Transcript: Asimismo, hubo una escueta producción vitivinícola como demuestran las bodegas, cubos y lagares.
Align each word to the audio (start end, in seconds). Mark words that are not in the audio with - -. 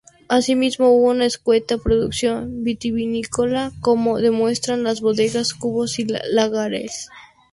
Asimismo, 0.29 0.89
hubo 0.89 1.11
una 1.11 1.27
escueta 1.27 1.77
producción 1.77 2.63
vitivinícola 2.63 3.71
como 3.81 4.17
demuestran 4.17 4.81
las 4.81 4.99
bodegas, 4.99 5.53
cubos 5.53 5.99
y 5.99 6.05
lagares. 6.07 7.07